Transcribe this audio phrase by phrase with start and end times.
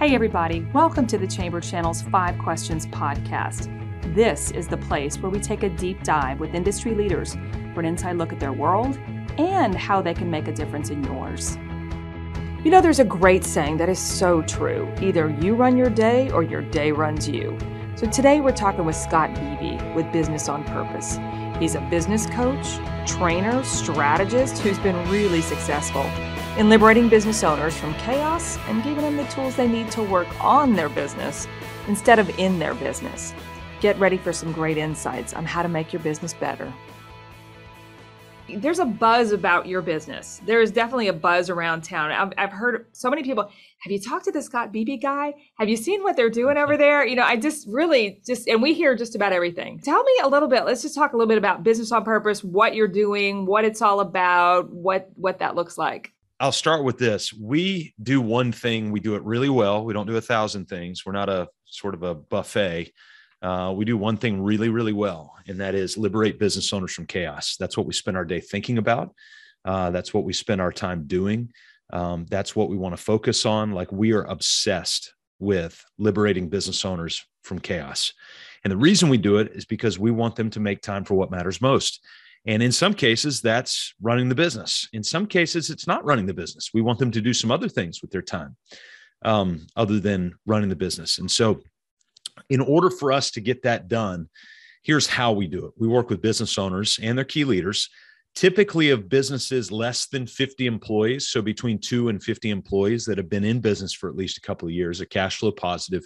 [0.00, 3.68] Hey, everybody, welcome to the Chamber Channel's Five Questions podcast.
[4.14, 7.34] This is the place where we take a deep dive with industry leaders
[7.74, 8.96] for an inside look at their world
[9.36, 11.58] and how they can make a difference in yours.
[12.64, 16.30] You know, there's a great saying that is so true either you run your day
[16.30, 17.58] or your day runs you.
[17.94, 21.18] So today we're talking with Scott Beebe with Business on Purpose.
[21.58, 26.10] He's a business coach, trainer, strategist who's been really successful
[26.56, 30.28] in liberating business owners from chaos and giving them the tools they need to work
[30.42, 31.46] on their business
[31.86, 33.32] instead of in their business.
[33.80, 36.72] Get ready for some great insights on how to make your business better.
[38.48, 40.40] There's a buzz about your business.
[40.44, 42.10] There is definitely a buzz around town.
[42.10, 43.44] I've, I've heard so many people.
[43.44, 45.34] Have you talked to the Scott Beebe guy?
[45.58, 47.06] Have you seen what they're doing over there?
[47.06, 49.78] You know, I just really just, and we hear just about everything.
[49.78, 50.64] Tell me a little bit.
[50.64, 53.80] Let's just talk a little bit about business on purpose, what you're doing, what it's
[53.80, 56.12] all about, what what that looks like.
[56.40, 57.34] I'll start with this.
[57.34, 59.84] We do one thing, we do it really well.
[59.84, 61.04] We don't do a thousand things.
[61.04, 62.92] We're not a sort of a buffet.
[63.42, 67.06] Uh, we do one thing really, really well, and that is liberate business owners from
[67.06, 67.56] chaos.
[67.60, 69.14] That's what we spend our day thinking about.
[69.66, 71.52] Uh, that's what we spend our time doing.
[71.92, 73.72] Um, that's what we want to focus on.
[73.72, 78.14] Like we are obsessed with liberating business owners from chaos.
[78.64, 81.14] And the reason we do it is because we want them to make time for
[81.14, 82.02] what matters most.
[82.46, 84.88] And in some cases, that's running the business.
[84.92, 86.70] In some cases, it's not running the business.
[86.72, 88.56] We want them to do some other things with their time
[89.24, 91.18] um, other than running the business.
[91.18, 91.60] And so,
[92.48, 94.28] in order for us to get that done,
[94.82, 97.90] here's how we do it we work with business owners and their key leaders,
[98.34, 101.28] typically of businesses less than 50 employees.
[101.28, 104.42] So, between two and 50 employees that have been in business for at least a
[104.42, 106.04] couple of years, are cash flow positive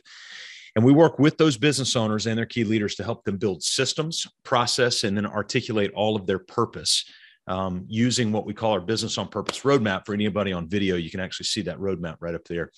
[0.77, 3.63] and we work with those business owners and their key leaders to help them build
[3.63, 7.05] systems, process, and then articulate all of their purpose
[7.47, 10.07] um, using what we call our business on purpose roadmap.
[10.07, 12.71] For anybody on video, you can actually see that roadmap right up there.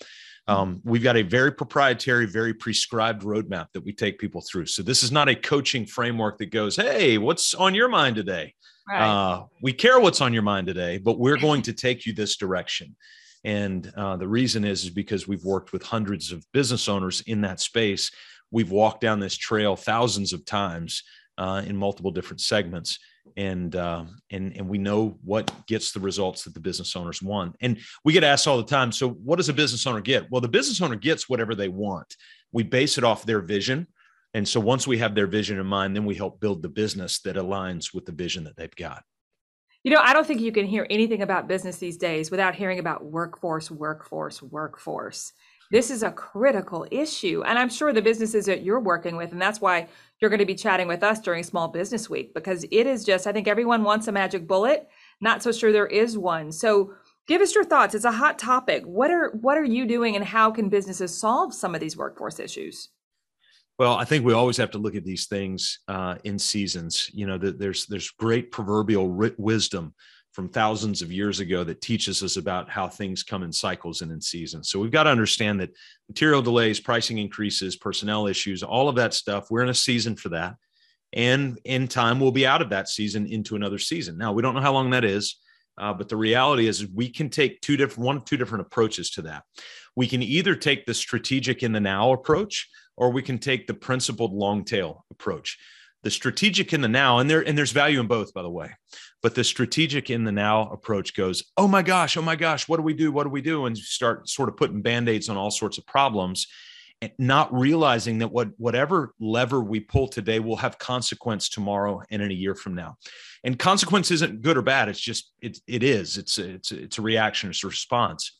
[0.48, 4.66] Um, we've got a very proprietary, very prescribed roadmap that we take people through.
[4.66, 8.54] So this is not a coaching framework that goes, "Hey, what's on your mind today?"
[8.88, 9.02] Right.
[9.02, 12.36] Uh, we care what's on your mind today, but we're going to take you this
[12.36, 12.94] direction.
[13.46, 17.42] And uh, the reason is, is because we've worked with hundreds of business owners in
[17.42, 18.10] that space.
[18.50, 21.04] We've walked down this trail thousands of times
[21.38, 22.98] uh, in multiple different segments.
[23.36, 27.54] And uh, and and we know what gets the results that the business owners want.
[27.60, 28.90] And we get asked all the time.
[28.90, 30.30] So, what does a business owner get?
[30.30, 32.16] Well, the business owner gets whatever they want.
[32.52, 33.88] We base it off their vision.
[34.32, 37.20] And so, once we have their vision in mind, then we help build the business
[37.22, 39.02] that aligns with the vision that they've got.
[39.86, 42.80] You know, I don't think you can hear anything about business these days without hearing
[42.80, 45.32] about workforce, workforce, workforce.
[45.70, 47.44] This is a critical issue.
[47.46, 49.86] And I'm sure the businesses that you're working with, and that's why
[50.20, 53.28] you're going to be chatting with us during Small Business Week, because it is just,
[53.28, 54.88] I think everyone wants a magic bullet.
[55.20, 56.50] Not so sure there is one.
[56.50, 56.94] So
[57.28, 57.94] give us your thoughts.
[57.94, 58.82] It's a hot topic.
[58.84, 62.40] What are what are you doing and how can businesses solve some of these workforce
[62.40, 62.88] issues?
[63.78, 67.10] Well, I think we always have to look at these things uh, in seasons.
[67.12, 69.94] You know, there's there's great proverbial wisdom
[70.32, 74.12] from thousands of years ago that teaches us about how things come in cycles and
[74.12, 74.68] in seasons.
[74.70, 75.74] So we've got to understand that
[76.08, 79.50] material delays, pricing increases, personnel issues, all of that stuff.
[79.50, 80.56] We're in a season for that,
[81.12, 84.16] and in time we'll be out of that season into another season.
[84.16, 85.36] Now we don't know how long that is.
[85.78, 89.22] Uh, but the reality is, we can take two different, one, two different approaches to
[89.22, 89.44] that.
[89.94, 93.74] We can either take the strategic in the now approach, or we can take the
[93.74, 95.58] principled long tail approach.
[96.02, 98.70] The strategic in the now, and there and there's value in both, by the way.
[99.22, 102.76] But the strategic in the now approach goes, oh my gosh, oh my gosh, what
[102.76, 103.10] do we do?
[103.10, 103.66] What do we do?
[103.66, 106.46] And start sort of putting band-aids on all sorts of problems
[107.18, 112.30] not realizing that what whatever lever we pull today will have consequence tomorrow and in
[112.30, 112.96] a year from now
[113.44, 116.82] and consequence isn't good or bad it's just it, it is it's a, it's a,
[116.82, 118.32] it's a reaction it's a response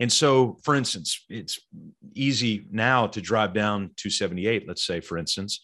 [0.00, 1.60] and so, for instance, it's
[2.14, 5.60] easy now to drive down 278, let's say, for instance,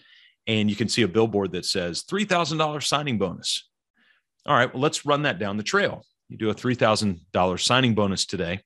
[0.47, 3.67] and you can see a billboard that says $3,000 signing bonus.
[4.45, 6.05] All right, well, let's run that down the trail.
[6.29, 8.61] You do a $3,000 signing bonus today.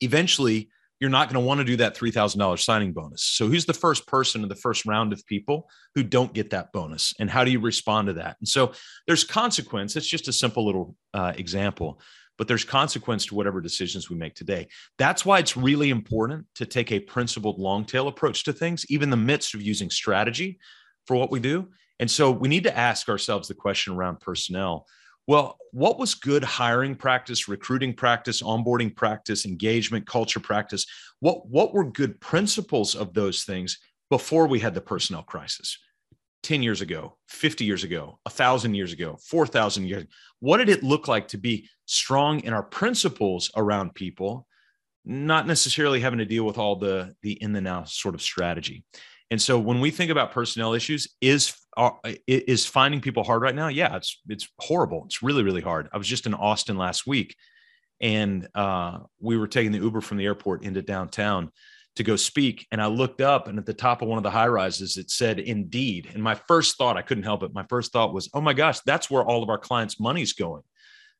[0.00, 3.22] Eventually, you're not going to want to do that $3,000 signing bonus.
[3.22, 6.72] So, who's the first person in the first round of people who don't get that
[6.72, 7.14] bonus?
[7.18, 8.36] And how do you respond to that?
[8.40, 8.72] And so,
[9.06, 9.96] there's consequence.
[9.96, 12.00] It's just a simple little uh, example
[12.40, 14.66] but there's consequence to whatever decisions we make today.
[14.96, 19.08] That's why it's really important to take a principled long tail approach to things, even
[19.08, 20.58] in the midst of using strategy
[21.06, 21.68] for what we do.
[21.98, 24.86] And so we need to ask ourselves the question around personnel.
[25.26, 30.86] Well, what was good hiring practice, recruiting practice, onboarding practice, engagement, culture practice?
[31.20, 33.78] What, what were good principles of those things
[34.08, 35.78] before we had the personnel crisis?
[36.42, 40.06] 10 years ago, 50 years ago, 1,000 years ago, 4,000 years.
[40.40, 44.46] What did it look like to be strong in our principles around people
[45.04, 48.84] not necessarily having to deal with all the the in the now sort of strategy.
[49.30, 51.90] And so when we think about personnel issues, is uh,
[52.26, 53.68] is finding people hard right now?
[53.68, 55.04] Yeah, it's it's horrible.
[55.06, 55.88] It's really really hard.
[55.92, 57.36] I was just in Austin last week,
[58.00, 61.50] and uh, we were taking the Uber from the airport into downtown
[61.96, 62.66] to go speak.
[62.70, 65.10] And I looked up, and at the top of one of the high rises, it
[65.10, 66.08] said Indeed.
[66.14, 67.52] And my first thought, I couldn't help it.
[67.52, 70.62] My first thought was, oh my gosh, that's where all of our clients' money's going.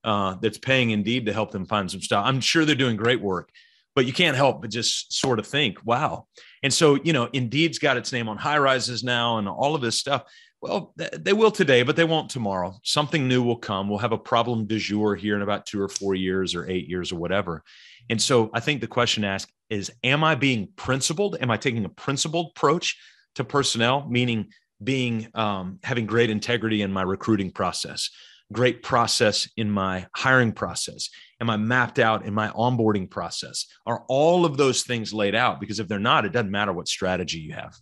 [0.03, 2.25] Uh, that's paying Indeed to help them find some stuff.
[2.25, 3.51] I'm sure they're doing great work,
[3.95, 6.27] but you can't help but just sort of think, wow.
[6.63, 9.81] And so, you know, Indeed's got its name on high rises now and all of
[9.81, 10.25] this stuff.
[10.63, 12.79] Well, they will today, but they won't tomorrow.
[12.85, 13.89] Something new will come.
[13.89, 16.87] We'll have a problem du jour here in about two or four years or eight
[16.87, 17.65] years or whatever.
[18.11, 21.39] And so I think the question asked is Am I being principled?
[21.41, 22.99] Am I taking a principled approach
[23.37, 24.49] to personnel, meaning
[24.83, 28.11] being um, having great integrity in my recruiting process,
[28.53, 31.09] great process in my hiring process?
[31.41, 33.67] Am I mapped out in my onboarding process?
[33.87, 35.61] Are all of those things laid out?
[35.61, 37.77] Because if they're not, it doesn't matter what strategy you have.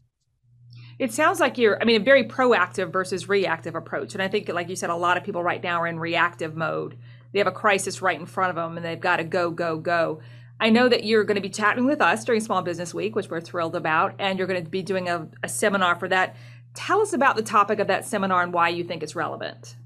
[0.99, 4.15] It sounds like you're, I mean, a very proactive versus reactive approach.
[4.15, 6.57] And I think, like you said, a lot of people right now are in reactive
[6.57, 6.99] mode.
[7.33, 9.79] They have a crisis right in front of them and they've got to go, go,
[9.79, 10.21] go.
[10.61, 13.31] I know that you're going to be chatting with us during Small Business Week, which
[13.31, 16.35] we're thrilled about, and you're going to be doing a, a seminar for that.
[16.75, 19.77] Tell us about the topic of that seminar and why you think it's relevant.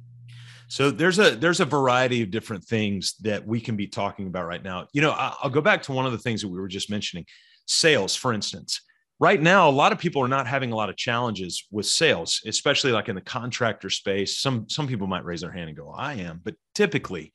[0.73, 4.47] So there's a there's a variety of different things that we can be talking about
[4.47, 4.87] right now.
[4.95, 7.27] You know, I'll go back to one of the things that we were just mentioning,
[7.67, 8.81] sales, for instance.
[9.21, 12.41] Right now a lot of people are not having a lot of challenges with sales
[12.47, 14.39] especially like in the contractor space.
[14.39, 17.35] Some some people might raise their hand and go i am but typically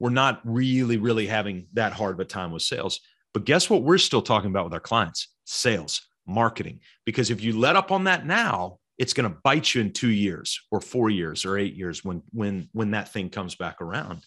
[0.00, 2.98] we're not really really having that hard of a time with sales.
[3.32, 5.28] But guess what we're still talking about with our clients?
[5.44, 6.80] Sales marketing.
[7.06, 10.08] Because if you let up on that now it's going to bite you in 2
[10.08, 14.24] years or 4 years or 8 years when when when that thing comes back around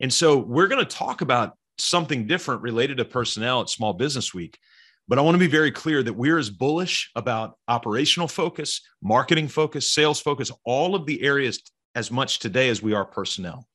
[0.00, 4.32] and so we're going to talk about something different related to personnel at small business
[4.32, 4.58] week
[5.06, 9.48] but I want to be very clear that we're as bullish about operational focus, marketing
[9.48, 11.60] focus, sales focus, all of the areas
[11.94, 13.68] as much today as we are personnel.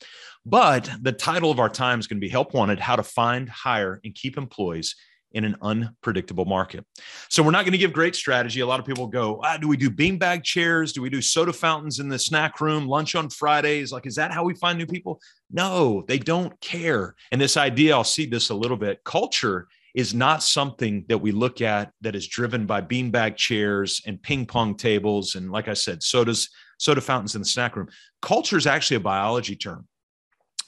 [0.45, 3.47] But the title of our time is going to be Help Wanted How to Find,
[3.47, 4.95] Hire, and Keep Employees
[5.31, 6.85] in an Unpredictable Market.
[7.29, 8.61] So, we're not going to give great strategy.
[8.61, 10.93] A lot of people go, ah, Do we do beanbag chairs?
[10.93, 13.91] Do we do soda fountains in the snack room, lunch on Fridays?
[13.91, 15.19] Like, is that how we find new people?
[15.51, 17.15] No, they don't care.
[17.31, 21.31] And this idea, I'll see this a little bit culture is not something that we
[21.31, 25.73] look at that is driven by beanbag chairs and ping pong tables and like i
[25.73, 27.87] said sodas soda fountains in the snack room
[28.21, 29.87] culture is actually a biology term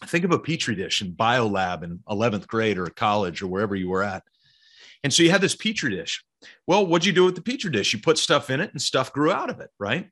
[0.05, 3.75] think of a petri dish in biolab in 11th grade or a college or wherever
[3.75, 4.23] you were at
[5.03, 6.23] and so you had this petri dish
[6.67, 9.13] well what'd you do with the petri dish you put stuff in it and stuff
[9.13, 10.09] grew out of it right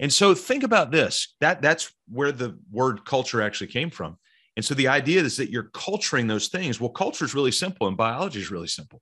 [0.00, 4.16] and so think about this that that's where the word culture actually came from
[4.58, 6.80] and so the idea is that you're culturing those things.
[6.80, 9.00] Well, culture is really simple and biology is really simple.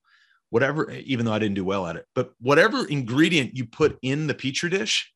[0.50, 4.26] Whatever, even though I didn't do well at it, but whatever ingredient you put in
[4.26, 5.10] the petri dish,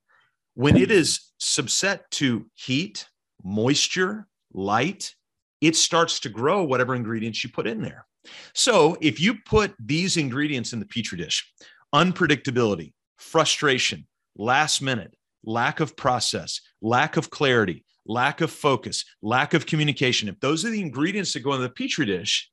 [0.55, 3.07] when it is subset to heat,
[3.45, 5.15] moisture, light,
[5.61, 8.07] it starts to grow whatever ingredients you put in there.
[8.55, 11.51] So if you put these ingredients in the petri dish,
[11.95, 14.07] unpredictability, frustration,
[14.37, 15.15] last minute,
[15.45, 20.71] lack of process, lack of clarity, lack of focus, lack of communication, if those are
[20.71, 22.51] the ingredients that go in the petri dish,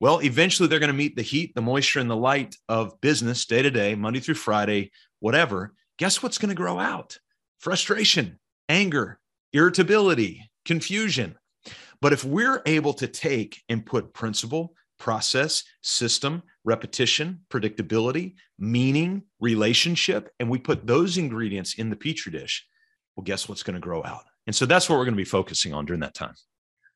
[0.00, 3.46] well, eventually they're going to meet the heat, the moisture, and the light of business
[3.46, 4.90] day to day, Monday through Friday,
[5.20, 5.72] whatever.
[5.98, 7.18] Guess what's going to grow out?
[7.60, 9.18] Frustration, anger,
[9.52, 11.36] irritability, confusion.
[12.00, 20.32] But if we're able to take and put principle, process, system, repetition, predictability, meaning, relationship,
[20.40, 22.66] and we put those ingredients in the petri dish,
[23.14, 24.22] well, guess what's going to grow out?
[24.46, 26.32] And so that's what we're going to be focusing on during that time.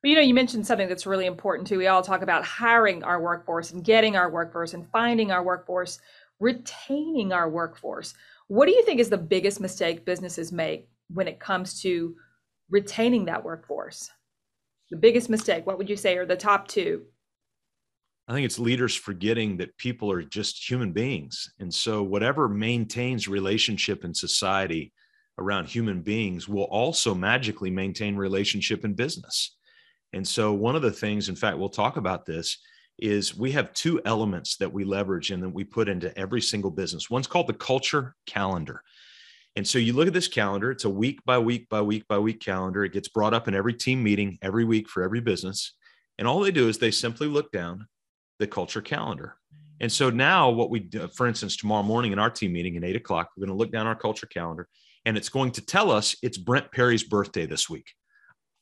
[0.01, 1.77] Well, you know, you mentioned something that's really important too.
[1.77, 5.99] We all talk about hiring our workforce and getting our workforce and finding our workforce,
[6.39, 8.15] retaining our workforce.
[8.47, 12.15] What do you think is the biggest mistake businesses make when it comes to
[12.71, 14.09] retaining that workforce?
[14.89, 17.03] The biggest mistake, what would you say are the top two?
[18.29, 21.51] I think it's leaders forgetting that people are just human beings.
[21.59, 24.93] And so, whatever maintains relationship in society
[25.39, 29.57] around human beings will also magically maintain relationship in business.
[30.13, 32.59] And so, one of the things, in fact, we'll talk about this,
[32.99, 36.69] is we have two elements that we leverage and that we put into every single
[36.69, 37.09] business.
[37.09, 38.83] One's called the culture calendar.
[39.55, 42.19] And so you look at this calendar, it's a week by week by week by
[42.19, 42.83] week calendar.
[42.83, 45.73] It gets brought up in every team meeting every week for every business.
[46.19, 47.87] And all they do is they simply look down
[48.39, 49.35] the culture calendar.
[49.81, 52.83] And so now, what we do, for instance, tomorrow morning in our team meeting at
[52.83, 54.67] eight o'clock, we're going to look down our culture calendar
[55.05, 57.93] and it's going to tell us it's Brent Perry's birthday this week.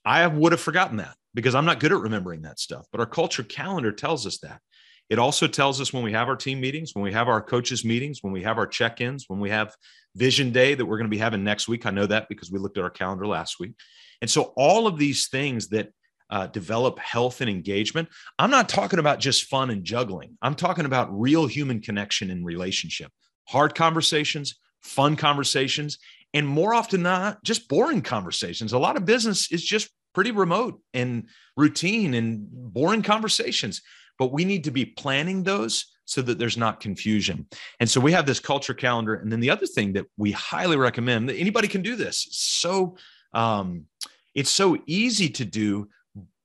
[0.05, 3.07] I would have forgotten that because I'm not good at remembering that stuff, but our
[3.07, 4.61] culture calendar tells us that.
[5.09, 7.85] It also tells us when we have our team meetings, when we have our coaches
[7.85, 9.73] meetings, when we have our check-ins, when we have
[10.15, 11.85] vision day that we're going to be having next week.
[11.85, 13.73] I know that because we looked at our calendar last week.
[14.21, 15.89] And so all of these things that
[16.29, 18.09] uh, develop health and engagement.
[18.37, 20.37] I'm not talking about just fun and juggling.
[20.41, 23.11] I'm talking about real human connection and relationship,
[23.47, 25.97] hard conversations, fun conversations,
[26.33, 28.73] and more often than not, just boring conversations.
[28.73, 33.81] A lot of business is just pretty remote and routine and boring conversations
[34.17, 37.47] but we need to be planning those so that there's not confusion.
[37.79, 39.15] And so we have this culture calendar.
[39.15, 42.27] And then the other thing that we highly recommend that anybody can do this.
[42.31, 42.97] So
[43.33, 43.85] um,
[44.33, 45.89] it's so easy to do,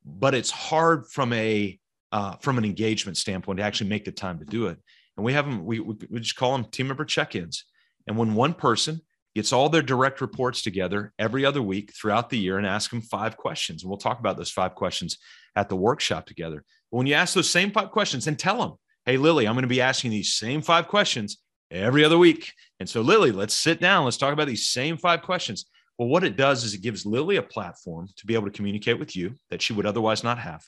[0.05, 1.79] but it's hard from a
[2.13, 4.79] uh, from an engagement standpoint to actually make the time to do it.
[5.17, 5.65] And we have them.
[5.65, 7.65] We, we just call them team member check-ins.
[8.07, 9.01] And when one person
[9.35, 13.01] gets all their direct reports together every other week throughout the year and ask them
[13.01, 15.17] five questions, and we'll talk about those five questions
[15.57, 16.65] at the workshop together.
[16.91, 18.73] But when you ask those same five questions and tell them,
[19.07, 21.39] hey, Lily, I'm going to be asking these same five questions
[21.71, 22.53] every other week.
[22.79, 24.05] And so, Lily, let's sit down.
[24.05, 25.65] Let's talk about these same five questions.
[25.99, 28.99] Well, what it does is it gives Lily a platform to be able to communicate
[28.99, 30.65] with you that she would otherwise not have.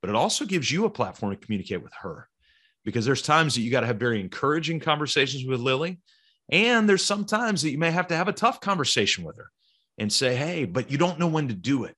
[0.00, 2.28] But it also gives you a platform to communicate with her
[2.84, 6.00] because there's times that you got to have very encouraging conversations with Lily.
[6.50, 9.50] And there's some times that you may have to have a tough conversation with her
[9.96, 11.96] and say, hey, but you don't know when to do it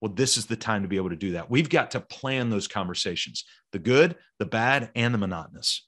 [0.00, 1.50] well, this is the time to be able to do that.
[1.50, 5.86] We've got to plan those conversations the good, the bad, and the monotonous.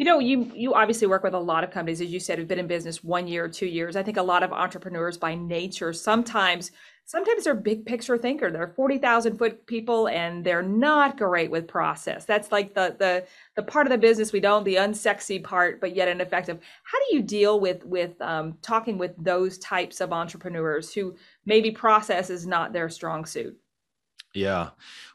[0.00, 2.48] You know, you you obviously work with a lot of companies, as you said, have
[2.48, 3.96] been in business one year, two years.
[3.96, 6.70] I think a lot of entrepreneurs by nature sometimes
[7.04, 8.50] sometimes they're big picture thinker.
[8.50, 12.24] They're forty thousand foot people, and they're not great with process.
[12.24, 13.26] That's like the the
[13.56, 16.58] the part of the business we don't, the unsexy part, but yet ineffective.
[16.84, 21.14] How do you deal with with um, talking with those types of entrepreneurs who
[21.44, 23.54] maybe process is not their strong suit?
[24.34, 24.70] Yeah.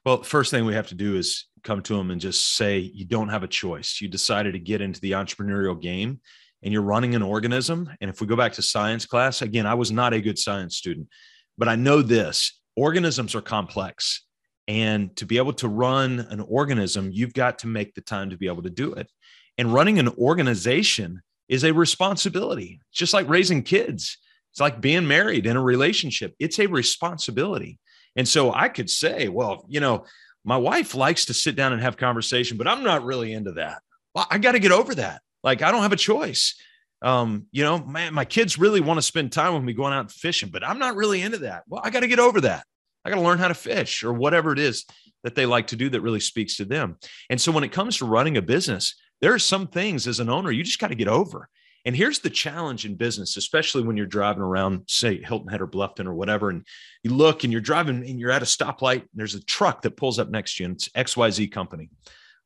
[0.06, 3.06] Well, first thing we have to do is come to them and just say, you
[3.06, 4.00] don't have a choice.
[4.00, 6.22] You decided to get into the entrepreneurial game
[6.64, 7.90] and you're running an organism.
[8.00, 10.78] And if we go back to science class, again, I was not a good science
[10.78, 11.10] student,
[11.58, 14.26] but I know this organisms are complex.
[14.68, 18.38] And to be able to run an organism, you've got to make the time to
[18.38, 19.12] be able to do it.
[19.58, 24.18] And running an organization is a responsibility, it's just like raising kids.
[24.52, 26.34] It's like being married in a relationship.
[26.40, 27.78] It's a responsibility.
[28.16, 30.06] And so I could say, well, you know,
[30.46, 33.82] my wife likes to sit down and have conversation, but I'm not really into that.
[34.14, 35.22] Well, I got to get over that.
[35.44, 36.56] Like I don't have a choice.
[37.02, 40.12] Um, you know, man, my kids really want to spend time with me going out
[40.12, 41.64] fishing, but I'm not really into that.
[41.68, 42.66] Well, I got to get over that.
[43.04, 44.86] I got to learn how to fish or whatever it is
[45.24, 46.98] that they like to do that really speaks to them.
[47.30, 50.30] And so when it comes to running a business, there are some things as an
[50.30, 51.50] owner you just got to get over.
[51.86, 55.68] And here's the challenge in business, especially when you're driving around, say Hilton Head or
[55.68, 56.66] Bluffton or whatever, and
[57.04, 59.96] you look and you're driving and you're at a stoplight, and there's a truck that
[59.96, 61.92] pulls up next to you, and it's XYZ company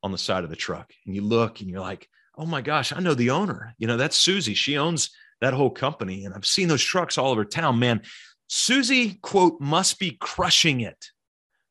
[0.02, 0.92] on the side of the truck.
[1.06, 3.74] And you look and you're like, oh my gosh, I know the owner.
[3.78, 4.54] You know, that's Susie.
[4.54, 6.24] She owns that whole company.
[6.24, 7.78] And I've seen those trucks all over town.
[7.78, 8.02] Man,
[8.46, 11.06] Susie, quote, must be crushing it.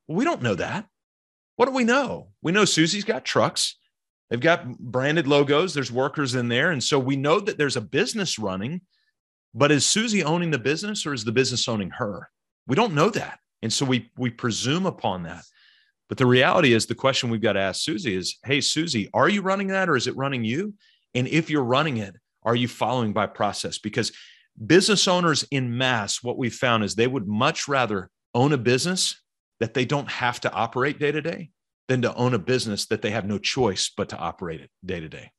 [0.06, 0.86] Well, we don't know that.
[1.56, 2.28] What do we know?
[2.42, 3.76] We know Susie's got trucks.
[4.30, 6.70] They've got branded logos, there's workers in there.
[6.70, 8.80] And so we know that there's a business running,
[9.54, 12.30] but is Susie owning the business or is the business owning her?
[12.68, 13.40] We don't know that.
[13.62, 15.42] And so we we presume upon that.
[16.08, 19.28] But the reality is the question we've got to ask Susie is, hey, Susie, are
[19.28, 20.74] you running that or is it running you?
[21.14, 23.78] And if you're running it, are you following by process?
[23.78, 24.12] Because
[24.64, 29.20] business owners in mass, what we've found is they would much rather own a business
[29.58, 31.50] that they don't have to operate day to day
[31.90, 35.00] than to own a business that they have no choice but to operate it day
[35.00, 35.32] to day.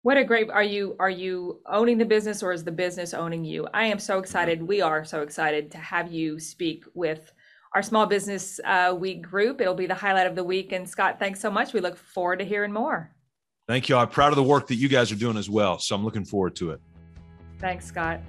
[0.00, 3.44] What a great are you are you owning the business or is the business owning
[3.44, 3.68] you?
[3.74, 4.62] I am so excited.
[4.62, 7.30] We are so excited to have you speak with
[7.74, 9.60] our small business uh, week group.
[9.60, 10.72] It'll be the highlight of the week.
[10.72, 11.74] And Scott, thanks so much.
[11.74, 13.14] We look forward to hearing more.
[13.68, 13.96] Thank you.
[13.96, 15.78] I'm proud of the work that you guys are doing as well.
[15.78, 16.80] So I'm looking forward to it.
[17.58, 18.20] Thanks, Scott.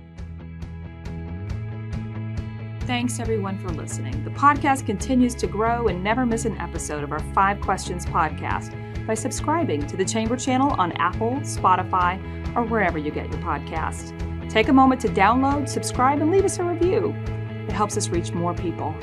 [2.88, 4.24] Thanks everyone for listening.
[4.24, 9.06] The podcast continues to grow and never miss an episode of our Five Questions podcast
[9.06, 12.18] by subscribing to the Chamber channel on Apple, Spotify,
[12.56, 14.18] or wherever you get your podcast.
[14.50, 17.14] Take a moment to download, subscribe, and leave us a review.
[17.68, 18.96] It helps us reach more people.